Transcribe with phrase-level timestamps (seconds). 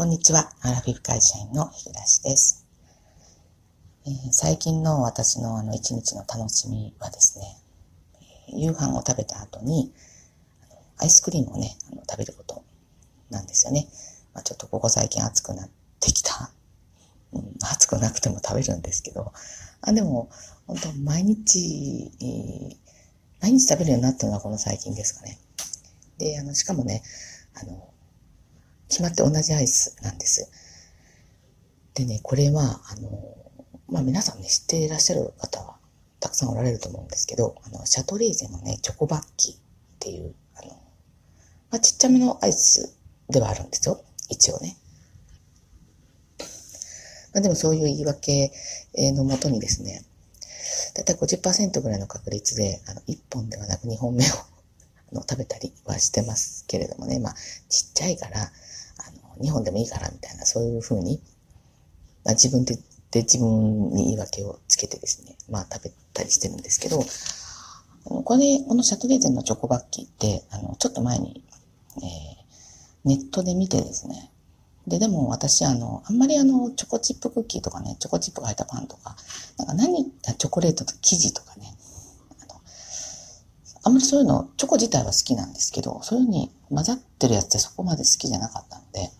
[0.00, 0.48] こんにちは。
[0.62, 2.66] アラフィフ会社員の日暮です、
[4.06, 7.58] えー、最近の私のあの一日の楽しみはですね、
[8.48, 9.92] 夕飯を食べた後に、
[10.96, 12.64] アイスクリームをね、あの食べること
[13.28, 13.88] なんですよね。
[14.32, 15.68] まあ、ちょっとここ最近暑くなっ
[16.00, 16.50] てきた。
[17.34, 19.34] うん、暑くなくても食べるんですけど、
[19.82, 20.30] あでも、
[20.66, 22.76] 本当毎日、えー、
[23.42, 25.38] 毎日食べるようになったのはこの最近ですかね。
[26.16, 27.02] で、あの、しかもね、
[27.52, 27.89] あの、
[28.90, 30.50] 決まって同じアイスなんです。
[31.94, 33.36] でね、これは、あの、
[33.88, 35.76] まあ、皆さんね、知っていらっしゃる方は
[36.18, 39.58] たくさんおられると思うんですけど、あの、シャトリーゼのね、チョコバッキーっ
[40.00, 40.72] ていう、あの、
[41.70, 42.96] まあ、ちっちゃめのアイス
[43.28, 44.02] ではあるんですよ。
[44.28, 44.76] 一応ね。
[47.32, 48.52] まあ、でもそういう言い訳
[48.96, 50.04] のもとにですね、
[50.94, 54.28] だいたい50%ぐらいの確率で、あの、1本ではなく2本目を
[55.12, 57.34] あの食べたりはしてますけれどもね、まあ、
[57.68, 58.50] ちっちゃいから、
[59.40, 61.20] 2本でもいいからみたいな、そういうふうに、
[62.24, 62.78] まあ、自分で
[63.10, 66.98] で自分に言い訳をつけてですね、まあ食べたりしてるんですけど、
[68.04, 71.44] これ、このシャトレーゼンのチョコバッキーって、あの、ちょっと前に、
[71.96, 72.04] えー、
[73.04, 74.30] ネットで見てですね、
[74.86, 79.16] で、でも私、あの、あんまりあの、チョコチップクッキーとかね、チョコチップが入ったパンとか、
[79.58, 80.04] なんか何、
[80.38, 81.74] チョコレートと生地とかね、
[82.40, 82.60] あの、
[83.82, 89.10] あんまりそういうの、チョコ自体は好きなんですけど、そういうふうに混ざってるやつってそこまで好きじゃなかったので、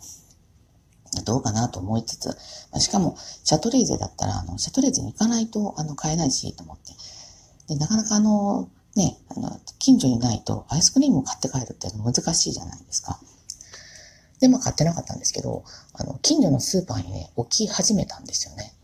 [1.24, 2.36] どうかなと思いつつ、
[2.78, 6.92] しかも、シャトレーゼだったら、あの、シャトレーゼに行かないと、あの、買えないし、と思って。
[7.74, 13.18] で、なかなかあの、ね、あの、近所にないと、アイスクリームを買って帰るって難しいじゃないですか。
[14.40, 18.74] で、まあ買ってなかったんですけど、あの、近所のスーパーにね、置き始めたんですよね。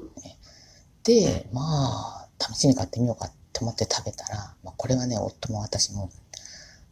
[1.07, 6.11] で、まあ、試しに買ってみようかって思って食べたら、まあ、これはね、夫も私も、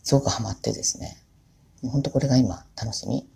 [0.05, 1.19] すごくハマってですね、
[1.83, 3.29] 本当これが今、楽しみ。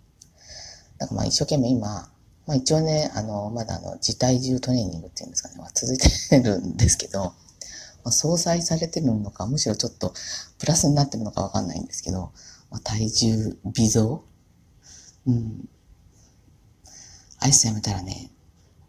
[0.99, 2.09] だかまあ一生懸命今、
[2.45, 6.09] まあ一応ね、あの、まだあの、自体重トレーニングっていうんですかね、まあ、続いて
[6.41, 7.33] るんですけど、
[8.03, 10.13] まあ、相殺されてるのか、むしろちょっと
[10.57, 12.31] プラスになってるのかわかんないんですけど、
[12.69, 14.23] まあ、体重微増？
[15.27, 15.69] うん。
[17.39, 18.31] アイスやめたらね、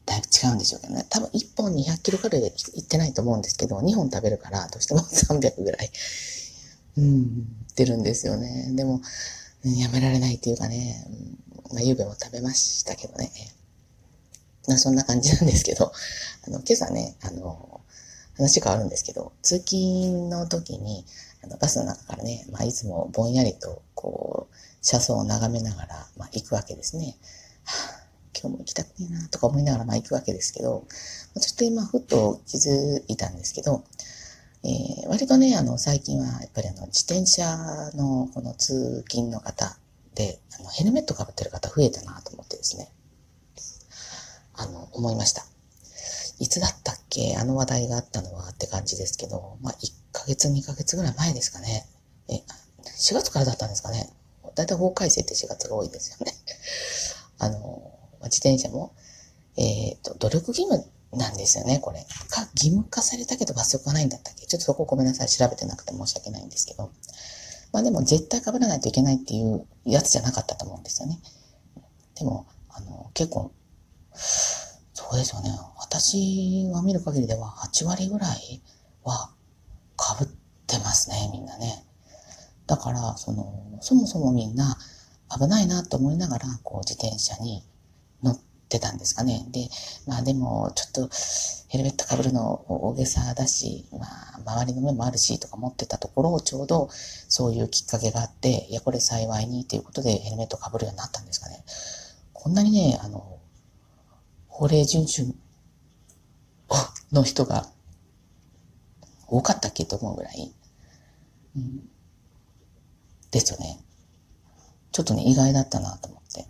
[0.07, 1.07] だいぶ違うんでしょうけどね。
[1.09, 5.91] 多分1本200キロカロリーいってないと思うんですけど、2本食べるから、どうしても 300ぐらい、
[6.97, 8.73] うん、いってるんですよね。
[8.73, 9.01] でも、
[9.63, 11.07] やめられないっていうかね、
[11.73, 13.31] まあ、ゆうべも食べましたけどね。
[14.69, 15.93] まあ、そんな感じなんですけど、
[16.47, 17.81] あの、今朝ね、あの、
[18.37, 21.05] 話変わるんですけど、通勤の時に、
[21.45, 27.17] あの、バスの中からね、まあ、いつもぼんやりと、こう、車窓を眺めながら、まあ、行くわけですね。
[27.65, 28.07] はあ、
[28.39, 30.87] 今日も行きたくねえな、とか思いながら、まあ、行くわけですけど、
[31.41, 33.85] ちょっと今、ふっと気づいたんですけど、
[34.63, 37.57] えー、割とね、あの、最近は、やっぱりあの、自転車
[37.95, 39.79] の、この通勤の方
[40.15, 42.93] で、あの、ヘルメットかぶってる方増えたなと思ってですね、
[44.55, 45.45] あの、思いました。
[46.39, 47.37] いつだったっけ？
[47.37, 51.87] あの話題があったのはって感じですけど、まあ、1ヶ月、2ヶ月ぐらい前ですかね。
[52.29, 52.43] え、
[52.99, 54.11] 4月からだったんですかね。
[54.55, 56.35] だいたい法改正って4月が多いですよね。
[57.39, 57.93] あの、
[58.25, 58.95] 自転車も、
[59.57, 62.07] えっ、ー、と、努力義務なんですよね、これ。
[62.29, 64.47] か、義務化されたけど罰則がないんだったっけ？
[64.47, 65.29] ちょっとそこごめんなさい。
[65.29, 66.91] 調べてなくて申し訳ないんですけど。
[67.73, 71.19] まあでも絶対被らないといけないっていうやつじゃなかったと思うんですよね。
[72.19, 73.53] でも、あの、結構、
[74.13, 75.51] そうですよね。
[75.79, 78.63] 私が見る限りでは8割ぐらい
[79.05, 79.31] は
[79.99, 80.29] 被っ
[80.67, 81.85] てますね、みんなね。
[82.67, 84.77] だから、その、そもそもみんな
[85.37, 87.65] 危ないなと思いながら、こう自転車に
[88.23, 88.39] 乗っ
[88.69, 89.47] てたんですかね。
[89.51, 89.69] で、
[90.07, 91.11] まあでも、ちょっと
[91.69, 101.65] ヘルメット被るの大げさだし、まあ、周りの目もあるし思ってたところをちょうどそういうきっかけがあって、いや、これ幸いにということでヘルメット被るようになったんですかね。
[102.33, 103.39] こんなにね、あの、
[104.49, 105.37] 法令遵守
[107.13, 107.67] の人が
[109.29, 110.53] 多かったっけと思うぐらい、
[111.57, 111.89] うん、
[113.31, 113.79] ですよね。
[114.93, 116.47] ちょっとね、意外だったなと思って。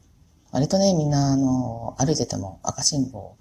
[0.52, 3.36] 割とね、みんな、あの、歩いてても赤信号、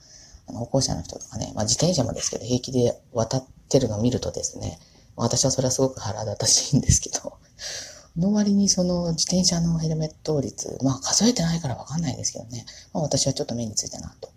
[0.48, 4.80] あの歩行者の人とかね、まあ自転車もですけど、平気で渡ってるのを見るとですね、
[5.24, 7.38] 私はそれはすごく腹立たしいんですけど、
[8.18, 14.30] の割にその自転車のヘルメット率、まあ数えてないからわかんないですけどね、まあ私はちょっと目についたなと、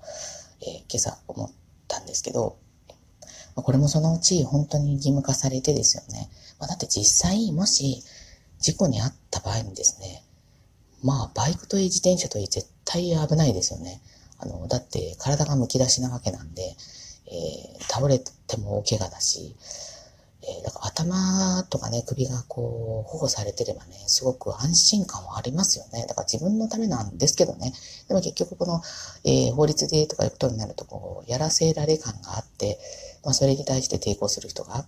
[0.61, 1.51] えー、今朝思っ
[1.89, 2.57] たんですけど、
[3.55, 6.31] ま、これもそのうち本当に義務化されてですよね。
[6.59, 8.03] まあ、だって実際もし
[8.61, 10.25] 事故に遭った場合にですね、
[11.03, 14.01] まあ、バイクといい自転車といい絶対危ないですよね。
[14.39, 16.77] あの、だって体がむき出しなわけなんで、
[17.27, 19.57] えー、倒れても大怪我だし、
[20.45, 26.05] えー、だから頭とかね、首がこう、保護されてればね、すごく安心感はありますよね。
[26.09, 27.73] だから自分のためなんですけどね。
[28.09, 28.83] でも結局この、
[29.25, 32.79] えー、法律でとかいうことになると、こう、やらせられ感があって、
[33.25, 34.85] まあそれに対して抵抗する人が、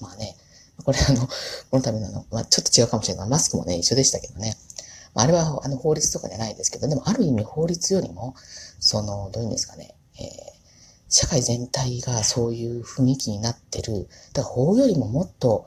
[0.00, 0.36] まあね、
[0.84, 1.28] これあの、
[1.70, 3.28] このためなの、まあちょっと違うかもしれない。
[3.28, 4.56] マスクもね、一緒でしたけどね。
[5.14, 8.34] まあ、あれはあの法律とかじゃないですけど、でもある意味法律よりも、
[8.80, 10.61] その、どういうんですかね、えー、
[11.12, 14.08] 社会全体がそういう雰囲気になってる。
[14.32, 15.66] だから法よりももっと、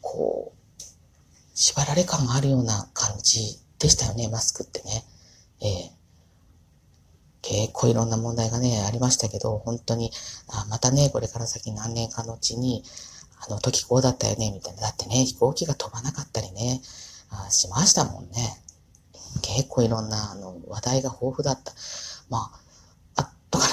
[0.00, 0.82] こう、
[1.54, 5.04] 縛られ感があるような感じでしたよね、マスクってね。
[5.60, 5.90] えー、
[7.40, 10.10] 結構いろんな問題がね、ありましたけど、本当に、
[10.48, 12.82] あまたね、これから先何年かのうちに、
[13.46, 14.82] あの時こうだったよね、みたいな。
[14.82, 16.82] だってね、飛行機が飛ばなかったりね、
[17.30, 18.60] あしましたもんね。
[19.42, 21.72] 結構いろんなあの話題が豊富だった。
[22.28, 22.59] まあ、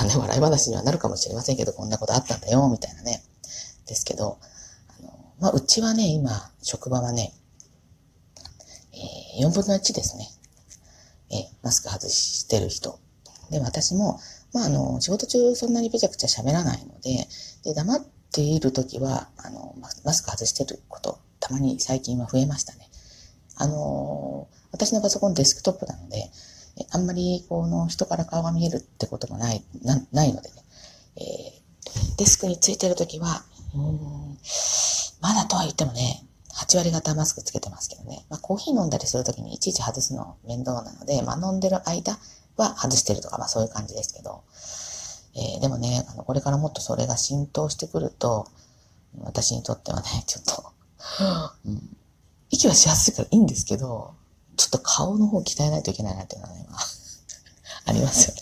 [0.06, 3.24] 後からね、 笑い話にはなるかもしれませんけど、こんなことあったんだよ、みたいなね。
[3.86, 4.38] ですけど、
[5.00, 7.34] あの、まあ、うちはね、今、職場はね、
[8.94, 10.30] えー、4分の1ですね。
[11.30, 13.00] えー、マスク外してる人。
[13.50, 14.20] で、私も、
[14.54, 17.28] まあ、あの、仕事中そんなにぺちゃくちゃ喋らないので、
[17.64, 22.90] で、黙っているときは、あの、マスク外してること、たまに最近は増えましたね。
[23.60, 26.30] あの私のパソコンデスクトップなので、
[26.92, 30.56] あんまりこの人から顔が見えるってこともない、なないのでね、
[31.18, 33.44] えー、デスクについてるときは、
[35.22, 36.24] まだとは言ってもね、
[36.58, 38.26] 8割方マスクつけてますけどね。
[38.30, 42.18] まあ、コーヒー飲んだりするときにいちいち外すの面倒なので、まあ、飲んでる間
[42.58, 44.44] は外してるとか、まあ、そういう感じですけど、
[45.36, 48.48] えー、でもね、あの、これからもっとそれが浸透してくると、
[49.22, 50.74] 私にとってはね、ちょっと、
[51.66, 51.98] うん、
[52.50, 54.16] 息はしやすいからいいんですけど、
[54.58, 56.78] ちょっと顔の方鍛えないといけないなっていうのはね、今、
[57.86, 58.42] ありますよね。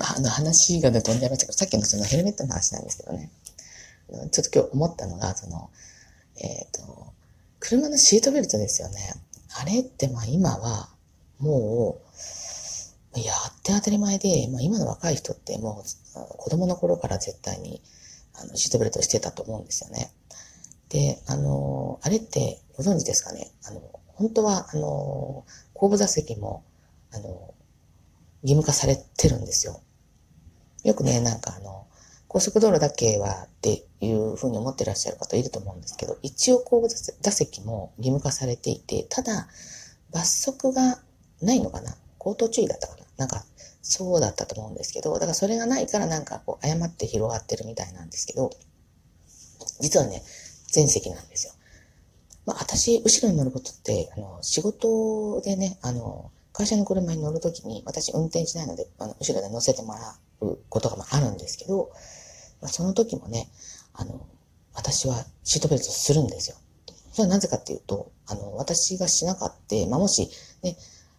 [0.00, 3.30] あの話がね、飛んじゃいましたけど、さっきのそのヘルメットの話なんですけどね。
[4.30, 5.70] ちょっと今日思ったのが、その、
[6.36, 7.12] えっ、ー、と、
[7.60, 9.14] 車のシートベルトですよね。
[9.60, 10.88] あれってまあ今は、
[11.38, 12.00] も
[13.14, 17.82] う、やって当たり前で、まあ今の若い人ってもう子供の頃から絶対に
[18.34, 20.10] あのシートベルトしてたと思うんですよね。
[20.88, 23.50] で、あの、あれってご存知ですかね？
[23.64, 25.44] あの、本当は、あの、
[25.74, 26.64] 後部座席も、
[27.12, 27.54] あの、
[28.42, 29.80] 義務化されてるんですよ。
[30.84, 31.86] よくね、なんかあの、
[32.28, 39.48] 高速道路だけはっていうふうに思ってらっしゃる方いると思うんですけど、一応後部座席も義務化されていて、ただ、
[40.10, 41.00] 罰則が
[41.42, 41.96] ないのかな？
[42.18, 43.04] 口頭注意だったかな？
[43.16, 43.44] なんか、
[43.82, 48.50] そうだったと思うんですけど、だからそれがないからなんかこう、誤って広がってるみたいなんですけど、
[49.80, 50.22] 実はね、
[50.68, 51.52] 全席なんですよ。
[52.46, 61.90] まあ、私、後ろに乗ることって、あの、仕事でね、あの、会社の車に乗るときに、私運転しないので、あの、後ろで乗せてもらうことがあるんですけど、
[62.60, 63.48] まあ、その時もね、
[63.94, 64.26] あの、
[64.74, 66.56] 私はシートベルトするんですよ。
[67.12, 70.30] それはなぜかっていうと、あの、私がしなかった、まあ、もし、
[70.62, 70.76] ね、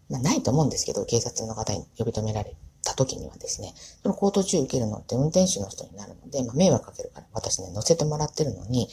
[0.09, 8.89] まあ、ないと思うんですけど、警察の方に呼び止められた時にはですね、その口頭注意受けるのって運転手の人になるので、まあ、迷惑かけるから、私ね、乗せてもらってるのに、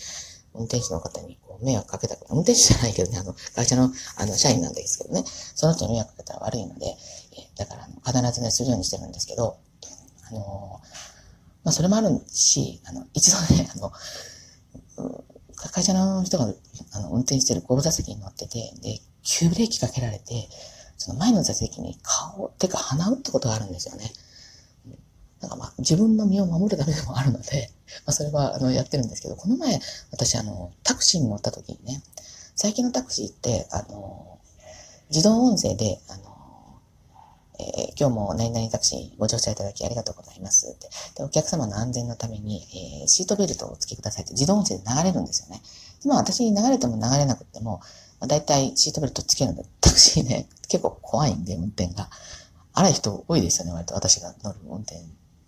[0.56, 7.86] 運転手の方にこう迷惑かけた運転手じゃないけどね、あの、会社の、あの、社員なんですけどね、その人に迷惑かけたら悪いので、えだから、
[8.20, 9.58] 必ずね、するようにしてるんですけど、
[10.28, 10.80] あの
[11.64, 13.92] まあ、それもあるし、あの、一度ね、あの、
[15.72, 16.52] 会社の人が、
[16.92, 20.48] あの、運転してる後部座席に乗ってて、で、急ブレーキかけられて、
[20.96, 24.10] その前の座席に顔、てか鼻打ったことがあるんですよね。
[25.46, 27.70] なんかまあ、自分の身を守るためでもあるので、
[28.04, 32.02] まあ、それは、あの、やってるんですけど、この前、私、あの、タクシーに乗った時にね、
[32.56, 34.38] 最近のタクシーって、あの、
[35.10, 36.36] 自動音声で、あの、
[37.58, 40.90] えー、今日も何々タクシーご乗車いただきありがとうございますって。
[41.14, 42.66] で、お客様の安全のために、
[43.02, 45.62] えー、シートベルトをお付けくださいって自動音声で流れるんですよね。
[46.02, 47.80] でまあ私流れても流れなくても、
[48.20, 52.10] まあ、大体シートベルトつけるので、タクシーね、結構怖いんで、運転が。
[52.76, 54.96] 荒い人多いですよね、割と私が乗る運転、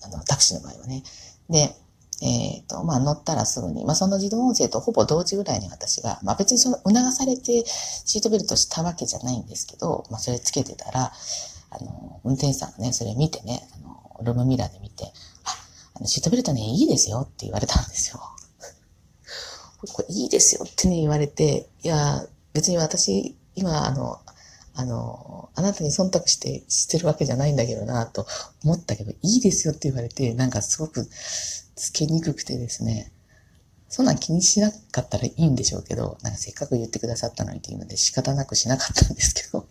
[0.02, 1.02] あの、タクシーの場合はね。
[1.48, 1.74] で、
[2.20, 11.12] えっ、ー、と、まあ、乗ったらすぐに、まあ、その自動音声とほぼ同時ぐらいに私が、まあ、別にその促されてシートベルトしたわけじゃないんですけど、まあ、それつけてたら、
[11.70, 15.04] あの、運転手さんがね、それ見てね、あの、ルームミラーで見て、
[15.44, 15.50] あ、
[15.94, 18.20] あの、シートベルトね、いいですよって言われたんですよ。
[19.92, 24.18] これいいですよってね、言われて、いや、別に私、今、あの、
[24.80, 28.28] あの、あなたに忖度して、してるわけじゃないんだけどな、と
[28.62, 31.04] 思ったけど、いいですよって言われて、なんかすごく、
[31.74, 33.12] つけにくくてですね、
[33.88, 39.66] そんなん気にしなかったらいいんでしょうけど、なんかせっかく言ってくださったのにっていうので仕方なくしなかったんですけど、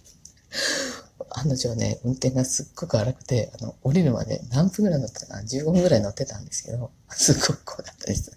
[1.30, 8.34] あ 案の定ね、運転がすっごく荒くて、あの、降りるまで何分ぐらい乗ったかな ?15 分ぐらい乗ってたんですけど、 すっごい怖かったです。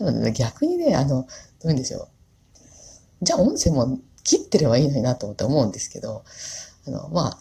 [0.00, 1.28] なので、ね、逆にね、あの、ど
[1.64, 2.08] ういうんでしょう。
[3.22, 6.24] じゃあ音声も切ってればいいのになと思って思うんですけど、
[6.86, 7.38] あの、まあ、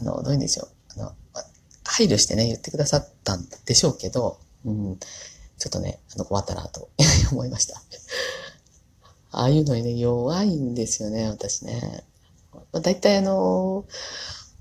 [0.00, 0.68] あの、どういうんでしょう。
[1.00, 1.12] あの、
[1.84, 4.98] 配慮してね、言ってくださったんでしょうけど、うん、
[5.58, 6.90] ちょっとね、あの、困ったなと
[7.32, 7.82] 思いました。
[9.30, 12.04] ああいうのにね、弱いんですよね、私ね。
[12.52, 13.86] まあ、大体あの、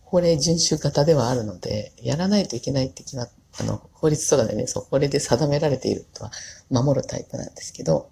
[0.01, 3.29] 法令遵守型ではあるので、やらないといけないって決まっ
[3.59, 6.31] あの、法律とかでね、そう、法令で定められているとは
[6.69, 8.11] 守るタイプなんですけど、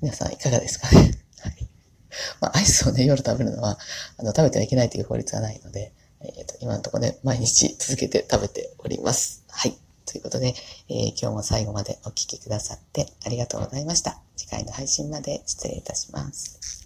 [0.00, 1.12] 皆さんいかがですかね。
[1.42, 1.68] はい。
[2.40, 3.78] まあ、アイスをね、夜食べるのは、
[4.18, 9.44] あの、食べてはいけないという法律はないので、えっ、ー、と、今のところね、毎日続けて食べております。
[9.48, 9.76] はい。
[10.06, 10.54] ということで、
[10.88, 14.18] えー、今日も最後までお聴きくださってありがとうございました。
[14.36, 16.76] 次回の配信まで失礼いたします。